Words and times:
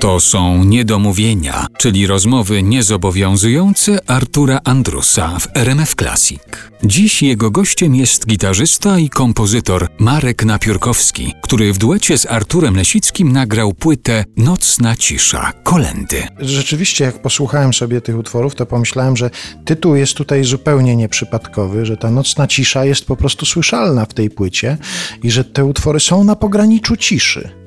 To 0.00 0.20
są 0.20 0.64
niedomówienia, 0.64 1.66
czyli 1.78 2.06
rozmowy 2.06 2.62
niezobowiązujące 2.62 3.98
Artura 4.06 4.60
Andrusa 4.64 5.38
w 5.38 5.48
RMF 5.56 5.94
Classic. 5.94 6.42
Dziś 6.84 7.22
jego 7.22 7.50
gościem 7.50 7.94
jest 7.94 8.26
gitarzysta 8.26 8.98
i 8.98 9.08
kompozytor 9.08 9.88
Marek 9.98 10.44
Napiórkowski, 10.44 11.34
który 11.42 11.72
w 11.72 11.78
duecie 11.78 12.18
z 12.18 12.26
Arturem 12.26 12.76
Lesickim 12.76 13.32
nagrał 13.32 13.72
płytę 13.74 14.24
Nocna 14.36 14.96
cisza, 14.96 15.52
kolendy. 15.64 16.22
Rzeczywiście, 16.38 17.04
jak 17.04 17.22
posłuchałem 17.22 17.74
sobie 17.74 18.00
tych 18.00 18.18
utworów, 18.18 18.54
to 18.54 18.66
pomyślałem, 18.66 19.16
że 19.16 19.30
tytuł 19.64 19.94
jest 19.94 20.14
tutaj 20.14 20.44
zupełnie 20.44 20.96
nieprzypadkowy, 20.96 21.86
że 21.86 21.96
ta 21.96 22.10
nocna 22.10 22.46
cisza 22.46 22.84
jest 22.84 23.04
po 23.04 23.16
prostu 23.16 23.46
słyszalna 23.46 24.04
w 24.04 24.14
tej 24.14 24.30
płycie 24.30 24.78
i 25.22 25.30
że 25.30 25.44
te 25.44 25.64
utwory 25.64 26.00
są 26.00 26.24
na 26.24 26.36
pograniczu 26.36 26.96
ciszy 26.96 27.59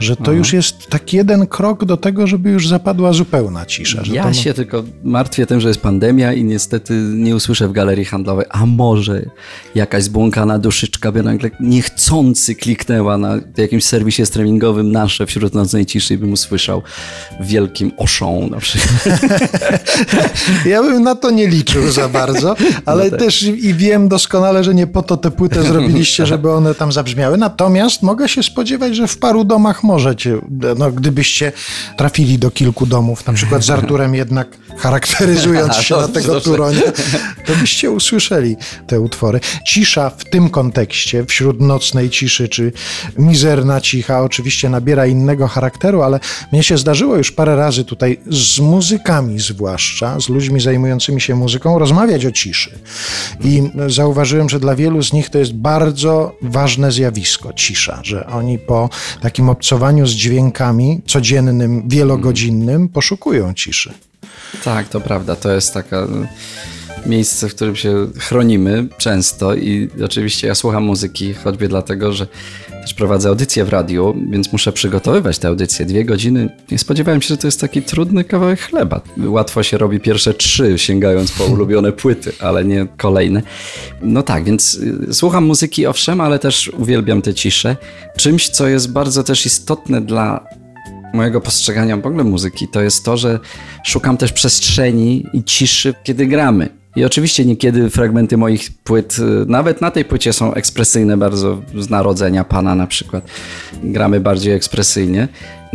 że 0.00 0.16
to 0.16 0.32
już 0.32 0.52
jest 0.52 0.86
tak 0.86 1.12
jeden 1.12 1.46
krok 1.46 1.84
do 1.84 1.96
tego, 1.96 2.26
żeby 2.26 2.50
już 2.50 2.68
zapadła 2.68 3.12
zupełna 3.12 3.66
cisza. 3.66 4.02
ja 4.12 4.24
to... 4.24 4.32
się 4.32 4.54
tylko 4.54 4.84
martwię 5.04 5.46
tym, 5.46 5.60
że 5.60 5.68
jest 5.68 5.80
pandemia 5.80 6.32
i 6.32 6.44
niestety 6.44 6.94
nie 7.14 7.36
usłyszę 7.36 7.68
w 7.68 7.72
galerii 7.72 8.04
handlowej, 8.04 8.46
a 8.50 8.66
może 8.66 9.22
jakaś 9.74 10.04
zbłąkana 10.04 10.58
duszyczka 10.58 11.12
by 11.12 11.22
nagle 11.22 11.50
niechcący 11.60 12.54
kliknęła 12.54 13.18
na 13.18 13.38
jakimś 13.56 13.84
serwisie 13.84 14.26
streamingowym 14.26 14.92
nasze 14.92 15.26
wśród 15.26 15.54
nocnej 15.54 15.86
ciszy 15.86 16.14
i 16.14 16.18
bym 16.18 16.32
usłyszał 16.32 16.82
wielkim 17.40 17.92
oszą 17.96 18.48
na 18.50 18.58
przykład. 18.58 19.20
ja 20.66 20.82
bym 20.82 21.02
na 21.02 21.14
to 21.14 21.30
nie 21.30 21.46
liczył 21.48 21.90
za 21.90 22.08
bardzo, 22.08 22.56
ale 22.86 23.04
no 23.04 23.10
tak. 23.10 23.20
też 23.20 23.42
i 23.42 23.74
wiem 23.74 24.08
doskonale, 24.08 24.64
że 24.64 24.74
nie 24.74 24.86
po 24.86 25.02
to 25.02 25.16
tę 25.16 25.30
płytę 25.30 25.62
zrobiliście, 25.62 26.26
żeby 26.26 26.52
one 26.52 26.74
tam 26.74 26.92
zabrzmiały. 26.92 27.38
Natomiast 27.38 28.02
mogę 28.02 28.28
się 28.28 28.42
spodziewać, 28.42 28.96
że 28.96 29.08
w 29.08 29.18
paru 29.18 29.44
domach 29.44 29.61
domach 29.62 29.82
możecie, 29.82 30.38
no, 30.78 30.92
gdybyście 30.92 31.52
trafili 31.96 32.38
do 32.38 32.50
kilku 32.50 32.86
domów, 32.86 33.26
na 33.26 33.32
przykład 33.32 33.64
z 33.64 33.70
Arturem 33.76 34.14
jednak 34.14 34.48
charakteryzując 34.78 35.74
się 35.86 35.96
na 35.96 36.08
tego 36.08 36.40
Turonia, 36.40 36.82
to 37.46 37.54
byście 37.60 37.90
usłyszeli 37.90 38.56
te 38.86 39.00
utwory. 39.00 39.40
Cisza 39.66 40.10
w 40.10 40.24
tym 40.24 40.50
kontekście, 40.50 41.24
wśród 41.26 41.60
nocnej 41.60 42.10
ciszy, 42.10 42.48
czy 42.48 42.72
mizerna 43.18 43.80
cicha, 43.80 44.22
oczywiście 44.22 44.68
nabiera 44.68 45.06
innego 45.06 45.48
charakteru, 45.48 46.02
ale 46.02 46.20
mnie 46.52 46.62
się 46.62 46.78
zdarzyło 46.78 47.16
już 47.16 47.32
parę 47.32 47.56
razy 47.56 47.84
tutaj 47.84 48.20
z 48.30 48.60
muzykami 48.60 49.40
zwłaszcza, 49.40 50.20
z 50.20 50.28
ludźmi 50.28 50.60
zajmującymi 50.60 51.20
się 51.20 51.34
muzyką, 51.34 51.78
rozmawiać 51.78 52.26
o 52.26 52.32
ciszy. 52.32 52.78
I 53.44 53.62
zauważyłem, 53.86 54.48
że 54.48 54.60
dla 54.60 54.74
wielu 54.74 55.02
z 55.02 55.12
nich 55.12 55.30
to 55.30 55.38
jest 55.38 55.54
bardzo 55.54 56.36
ważne 56.42 56.92
zjawisko, 56.92 57.52
cisza, 57.52 58.00
że 58.02 58.26
oni 58.26 58.58
po 58.58 58.88
takim 59.20 59.48
obcowaniu 59.52 60.06
z 60.06 60.10
dźwiękami 60.10 61.00
codziennym, 61.06 61.88
wielogodzinnym 61.88 62.88
poszukują 62.88 63.54
ciszy. 63.54 63.92
Tak, 64.64 64.88
to 64.88 65.00
prawda. 65.00 65.36
To 65.36 65.52
jest 65.52 65.74
taka 65.74 66.06
miejsce, 67.06 67.48
w 67.48 67.54
którym 67.54 67.76
się 67.76 68.06
chronimy 68.18 68.88
często 68.98 69.54
i 69.54 69.88
oczywiście 70.04 70.46
ja 70.46 70.54
słucham 70.54 70.84
muzyki 70.84 71.34
choćby 71.34 71.68
dlatego, 71.68 72.12
że 72.12 72.26
też 72.82 72.94
prowadzę 72.94 73.28
audycję 73.28 73.64
w 73.64 73.68
radiu, 73.68 74.16
więc 74.30 74.52
muszę 74.52 74.72
przygotowywać 74.72 75.38
te 75.38 75.48
audycje. 75.48 75.86
Dwie 75.86 76.04
godziny. 76.04 76.48
Nie 76.70 76.78
spodziewałem 76.78 77.22
się, 77.22 77.28
że 77.28 77.36
to 77.36 77.46
jest 77.46 77.60
taki 77.60 77.82
trudny 77.82 78.24
kawałek 78.24 78.60
chleba. 78.60 79.00
Łatwo 79.26 79.62
się 79.62 79.78
robi 79.78 80.00
pierwsze 80.00 80.34
trzy, 80.34 80.78
sięgając 80.78 81.32
po 81.32 81.44
ulubione 81.52 81.92
płyty, 81.92 82.32
ale 82.40 82.64
nie 82.64 82.86
kolejne. 82.96 83.42
No 84.02 84.22
tak, 84.22 84.44
więc 84.44 84.74
y, 84.74 85.14
słucham 85.14 85.44
muzyki 85.44 85.86
owszem, 85.86 86.20
ale 86.20 86.38
też 86.38 86.68
uwielbiam 86.68 87.22
tę 87.22 87.34
ciszę. 87.34 87.76
Czymś, 88.16 88.48
co 88.48 88.68
jest 88.68 88.92
bardzo 88.92 89.22
też 89.22 89.46
istotne 89.46 90.00
dla 90.00 90.46
mojego 91.14 91.40
postrzegania 91.40 91.96
w 91.96 92.06
ogóle 92.06 92.24
muzyki, 92.24 92.68
to 92.68 92.82
jest 92.82 93.04
to, 93.04 93.16
że 93.16 93.38
szukam 93.84 94.16
też 94.16 94.32
przestrzeni 94.32 95.26
i 95.32 95.44
ciszy, 95.44 95.94
kiedy 96.04 96.26
gramy. 96.26 96.81
I 96.96 97.04
oczywiście 97.04 97.44
niekiedy 97.44 97.90
fragmenty 97.90 98.36
moich 98.36 98.70
płyt, 98.84 99.16
y, 99.18 99.22
nawet 99.46 99.80
na 99.80 99.90
tej 99.90 100.04
płycie 100.04 100.32
są 100.32 100.54
ekspresyjne 100.54 101.16
bardzo, 101.16 101.62
z 101.78 101.90
narodzenia 101.90 102.44
Pana 102.44 102.74
na 102.74 102.86
przykład. 102.86 103.24
Gramy 103.82 104.20
bardziej 104.20 104.54
ekspresyjnie. 104.54 105.28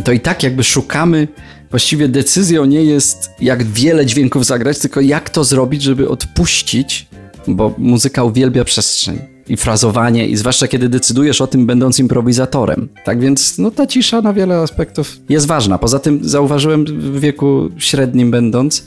To 0.04 0.12
i 0.12 0.20
tak 0.20 0.42
jakby 0.42 0.64
szukamy, 0.64 1.28
właściwie 1.70 2.08
decyzją 2.08 2.64
nie 2.64 2.84
jest 2.84 3.30
jak 3.40 3.64
wiele 3.64 4.06
dźwięków 4.06 4.46
zagrać, 4.46 4.78
tylko 4.78 5.00
jak 5.00 5.30
to 5.30 5.44
zrobić, 5.44 5.82
żeby 5.82 6.08
odpuścić, 6.08 7.06
bo 7.46 7.74
muzyka 7.78 8.24
uwielbia 8.24 8.64
przestrzeń 8.64 9.18
i 9.48 9.56
frazowanie, 9.56 10.26
i 10.26 10.36
zwłaszcza 10.36 10.68
kiedy 10.68 10.88
decydujesz 10.88 11.40
o 11.40 11.46
tym, 11.46 11.66
będąc 11.66 11.98
improwizatorem. 11.98 12.88
Tak 13.04 13.20
więc 13.20 13.58
no, 13.58 13.70
ta 13.70 13.86
cisza 13.86 14.20
na 14.22 14.32
wiele 14.32 14.56
aspektów 14.56 15.16
jest 15.28 15.46
ważna. 15.46 15.78
Poza 15.78 15.98
tym 15.98 16.20
zauważyłem 16.22 16.84
w 16.84 17.20
wieku 17.20 17.70
średnim 17.78 18.30
będąc, 18.30 18.86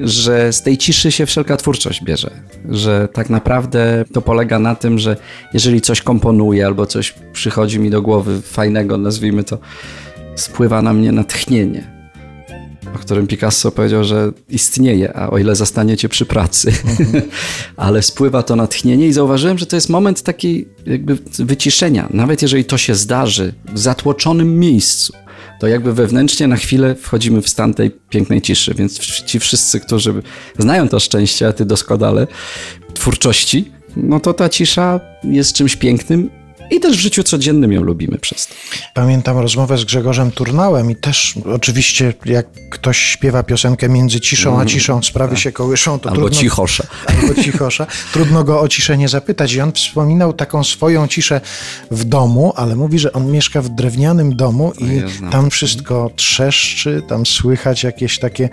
że 0.00 0.52
z 0.52 0.62
tej 0.62 0.78
ciszy 0.78 1.12
się 1.12 1.26
wszelka 1.26 1.56
twórczość 1.56 2.04
bierze. 2.04 2.30
Że 2.68 3.08
tak 3.12 3.30
naprawdę 3.30 4.04
to 4.12 4.22
polega 4.22 4.58
na 4.58 4.74
tym, 4.74 4.98
że 4.98 5.16
jeżeli 5.54 5.80
coś 5.80 6.02
komponuję 6.02 6.66
albo 6.66 6.86
coś 6.86 7.14
przychodzi 7.32 7.78
mi 7.78 7.90
do 7.90 8.02
głowy 8.02 8.42
fajnego, 8.42 8.98
nazwijmy 8.98 9.44
to, 9.44 9.58
spływa 10.36 10.82
na 10.82 10.92
mnie 10.92 11.12
natchnienie 11.12 11.98
o 12.94 12.98
którym 12.98 13.26
Picasso 13.26 13.70
powiedział, 13.70 14.04
że 14.04 14.32
istnieje, 14.48 15.16
a 15.16 15.30
o 15.30 15.38
ile 15.38 15.56
zastaniecie 15.56 16.08
przy 16.08 16.26
pracy. 16.26 16.72
Mhm. 16.98 17.22
Ale 17.76 18.02
spływa 18.02 18.42
to 18.42 18.56
natchnienie 18.56 19.06
i 19.06 19.12
zauważyłem, 19.12 19.58
że 19.58 19.66
to 19.66 19.76
jest 19.76 19.88
moment 19.88 20.22
takiej 20.22 20.68
jakby 20.86 21.18
wyciszenia. 21.38 22.08
Nawet 22.10 22.42
jeżeli 22.42 22.64
to 22.64 22.78
się 22.78 22.94
zdarzy 22.94 23.54
w 23.74 23.78
zatłoczonym 23.78 24.58
miejscu, 24.58 25.12
to 25.60 25.66
jakby 25.66 25.92
wewnętrznie 25.92 26.46
na 26.46 26.56
chwilę 26.56 26.94
wchodzimy 26.94 27.42
w 27.42 27.48
stan 27.48 27.74
tej 27.74 27.90
pięknej 27.90 28.42
ciszy. 28.42 28.74
Więc 28.74 28.98
ci 28.98 29.40
wszyscy, 29.40 29.80
którzy 29.80 30.22
znają 30.58 30.88
to 30.88 31.00
szczęście, 31.00 31.48
a 31.48 31.52
ty 31.52 31.64
doskonale, 31.64 32.26
twórczości, 32.94 33.72
no 33.96 34.20
to 34.20 34.34
ta 34.34 34.48
cisza 34.48 35.00
jest 35.24 35.52
czymś 35.52 35.76
pięknym 35.76 36.30
i 36.70 36.80
też 36.80 36.96
w 36.96 37.00
życiu 37.00 37.22
codziennym 37.22 37.72
ją 37.72 37.82
lubimy 37.82 38.18
przez 38.18 38.46
to. 38.46 38.54
Pamiętam 38.94 39.38
rozmowę 39.38 39.78
z 39.78 39.84
Grzegorzem 39.84 40.30
Turnałem 40.30 40.90
i 40.90 40.96
też 40.96 41.34
oczywiście 41.54 42.14
jak 42.24 42.46
ktoś 42.70 42.98
śpiewa 42.98 43.42
piosenkę 43.42 43.88
między 43.88 44.20
ciszą 44.20 44.50
a 44.50 44.52
mhm. 44.52 44.68
ciszą, 44.68 45.02
sprawy 45.02 45.34
tak. 45.34 45.42
się 45.42 45.52
kołyszą, 45.52 45.98
to 45.98 46.10
albo 46.10 46.20
trudno... 46.20 46.40
cichosza. 46.40 46.84
Albo 47.06 47.42
cichosza. 47.42 47.86
Trudno 48.12 48.44
go 48.44 48.60
o 48.60 48.68
ciszę 48.68 48.98
nie 48.98 49.08
zapytać. 49.08 49.52
I 49.52 49.60
on 49.60 49.72
wspominał 49.72 50.32
taką 50.32 50.64
swoją 50.64 51.08
ciszę 51.08 51.40
w 51.90 52.04
domu, 52.04 52.52
ale 52.56 52.76
mówi, 52.76 52.98
że 52.98 53.12
on 53.12 53.30
mieszka 53.30 53.62
w 53.62 53.68
drewnianym 53.68 54.36
domu 54.36 54.72
i 54.78 54.96
ja 54.96 55.30
tam 55.30 55.50
wszystko 55.50 56.10
trzeszczy, 56.16 57.02
tam 57.08 57.26
słychać 57.26 57.82
jakieś 57.84 58.18
takie 58.18 58.48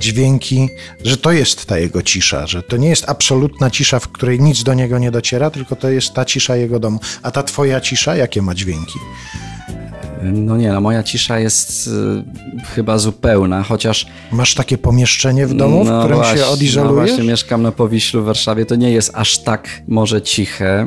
dźwięki, 0.00 0.68
że 1.04 1.16
to 1.16 1.32
jest 1.32 1.66
ta 1.66 1.78
jego 1.78 2.02
cisza, 2.02 2.46
że 2.46 2.62
to 2.62 2.76
nie 2.76 2.88
jest 2.88 3.08
absolutna 3.08 3.70
cisza, 3.70 3.98
w 3.98 4.08
której 4.08 4.40
nic 4.40 4.62
do 4.62 4.74
niego 4.74 4.98
nie 4.98 5.10
dociera, 5.10 5.50
tylko 5.50 5.76
to 5.76 5.88
jest 5.88 6.14
ta 6.14 6.24
cisza 6.24 6.56
jego 6.56 6.80
domu. 6.80 7.00
A 7.22 7.30
ta 7.30 7.42
twoja 7.42 7.59
twoja 7.60 7.80
cisza 7.80 8.16
jakie 8.16 8.42
ma 8.42 8.54
dźwięki? 8.54 8.98
No 10.22 10.56
nie, 10.56 10.72
no 10.72 10.80
moja 10.80 11.02
cisza 11.02 11.38
jest 11.38 11.86
y, 11.86 11.90
chyba 12.74 12.98
zupełna, 12.98 13.62
chociaż... 13.62 14.06
Masz 14.32 14.54
takie 14.54 14.78
pomieszczenie 14.78 15.46
w 15.46 15.54
domu, 15.54 15.84
no 15.84 15.96
w 15.96 15.98
którym 15.98 16.18
właśnie, 16.18 16.38
się 16.38 16.46
odizolujesz? 16.46 17.10
No 17.10 17.16
właśnie, 17.16 17.30
mieszkam 17.30 17.62
na 17.62 17.72
Powiślu 17.72 18.22
w 18.22 18.24
Warszawie, 18.24 18.66
to 18.66 18.76
nie 18.76 18.90
jest 18.90 19.10
aż 19.14 19.38
tak 19.38 19.68
może 19.88 20.22
ciche. 20.22 20.86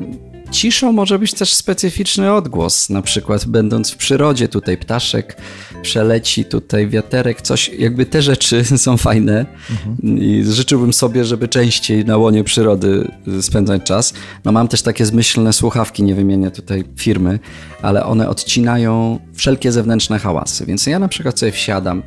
Ciszą 0.53 0.91
może 0.91 1.19
być 1.19 1.33
też 1.33 1.53
specyficzny 1.53 2.33
odgłos, 2.33 2.89
na 2.89 3.01
przykład 3.01 3.45
będąc 3.45 3.91
w 3.91 3.97
przyrodzie, 3.97 4.47
tutaj 4.47 4.77
ptaszek 4.77 5.37
przeleci, 5.81 6.45
tutaj 6.45 6.87
wiaterek, 6.87 7.41
coś, 7.41 7.69
jakby 7.69 8.05
te 8.05 8.21
rzeczy 8.21 8.63
są 8.77 8.97
fajne 8.97 9.45
mhm. 9.71 10.19
i 10.19 10.43
życzyłbym 10.45 10.93
sobie, 10.93 11.25
żeby 11.25 11.47
częściej 11.47 12.05
na 12.05 12.17
łonie 12.17 12.43
przyrody 12.43 13.11
spędzać 13.41 13.83
czas. 13.83 14.13
No 14.45 14.51
mam 14.51 14.67
też 14.67 14.81
takie 14.81 15.05
zmyślne 15.05 15.53
słuchawki, 15.53 16.03
nie 16.03 16.15
wymienię 16.15 16.51
tutaj 16.51 16.83
firmy, 16.95 17.39
ale 17.81 18.05
one 18.05 18.29
odcinają 18.29 19.19
wszelkie 19.33 19.71
zewnętrzne 19.71 20.19
hałasy, 20.19 20.65
więc 20.65 20.85
ja 20.85 20.99
na 20.99 21.07
przykład 21.07 21.39
sobie 21.39 21.51
wsiadam 21.51 22.03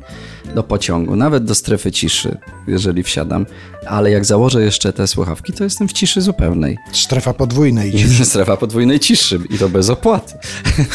do 0.55 0.63
pociągu, 0.63 1.15
nawet 1.15 1.45
do 1.45 1.55
strefy 1.55 1.91
ciszy, 1.91 2.37
jeżeli 2.67 3.03
wsiadam, 3.03 3.45
ale 3.89 4.11
jak 4.11 4.25
założę 4.25 4.63
jeszcze 4.63 4.93
te 4.93 5.07
słuchawki, 5.07 5.53
to 5.53 5.63
jestem 5.63 5.87
w 5.87 5.93
ciszy 5.93 6.21
zupełnej. 6.21 6.77
Strefa 6.91 7.33
podwójnej 7.33 7.91
ciszy. 7.97 8.25
Strefa 8.25 8.57
podwójnej 8.57 8.99
ciszy 8.99 9.39
i 9.49 9.57
to 9.57 9.69
bez 9.69 9.89
opłaty. 9.89 10.33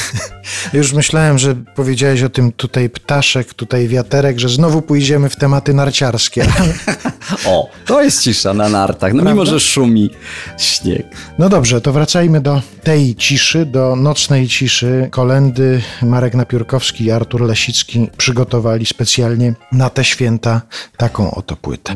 Już 0.73 0.93
myślałem, 0.93 1.39
że 1.39 1.55
powiedziałeś 1.55 2.23
o 2.23 2.29
tym 2.29 2.53
tutaj 2.53 2.91
ptaszek, 2.91 3.55
tutaj 3.55 3.89
wiaterek, 3.89 4.39
że 4.39 4.49
znowu 4.49 4.83
pójdziemy 4.83 5.29
w 5.29 5.37
tematy 5.37 5.75
narciarskie. 5.75 6.47
o, 7.47 7.69
to 7.87 8.03
jest 8.03 8.23
cisza 8.23 8.55
na 8.55 8.69
nartach, 8.69 9.13
no 9.13 9.23
Prawda? 9.23 9.31
mimo, 9.31 9.47
że 9.47 9.61
szumi 9.61 10.11
śnieg. 10.59 11.07
No 11.39 11.49
dobrze, 11.49 11.81
to 11.81 11.93
wracajmy 11.93 12.41
do 12.41 12.63
tej 12.83 13.15
ciszy, 13.15 13.67
do 13.67 13.97
nocnej 13.97 14.49
ciszy. 14.49 15.09
Kolendy 15.11 15.83
Marek 16.03 16.35
Napiórkowski 16.35 17.05
i 17.05 17.11
Artur 17.11 17.41
Lesicki 17.41 18.11
przygotowali 18.17 18.87
specjalnie 18.87 19.55
na 19.73 19.91
te 19.91 20.05
święta 20.05 20.61
taką 20.97 21.31
oto 21.31 21.57
płytę. 21.57 21.95